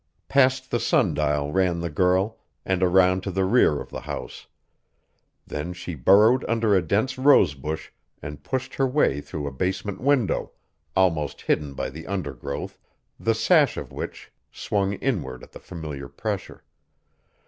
[0.27, 4.47] Past the sundial ran the girl, and around to the rear of the house.
[5.45, 10.53] Then she burrowed under a dense rosebush and pushed her way through a basement window,
[10.95, 12.79] almost hidden by the undergrowth,
[13.19, 16.63] the sash of which swung inward at the familiar pressure.